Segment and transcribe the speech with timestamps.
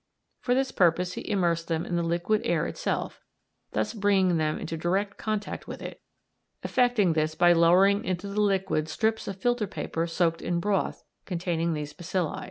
[0.39, 3.21] For this purpose he immersed them in the liquid air itself,
[3.73, 6.01] thus bringing them into direct contact with it,
[6.63, 11.73] effecting this by lowering into the liquid strips of filter paper soaked in broth containing
[11.75, 12.39] these bacilli.